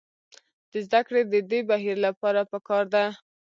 د 0.71 0.73
زدکړې 0.85 1.21
د 1.33 1.35
دې 1.51 1.59
بهیر 1.69 1.97
لپاره 2.07 2.41
پکار 2.51 2.83
ده. 2.93 3.05